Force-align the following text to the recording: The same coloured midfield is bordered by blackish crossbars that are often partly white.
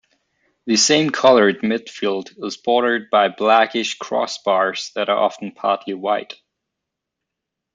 The 0.65 0.77
same 0.77 1.11
coloured 1.11 1.59
midfield 1.59 2.33
is 2.43 2.57
bordered 2.57 3.11
by 3.11 3.27
blackish 3.29 3.99
crossbars 3.99 4.89
that 4.95 5.09
are 5.09 5.15
often 5.15 5.51
partly 5.51 5.93
white. 5.93 6.41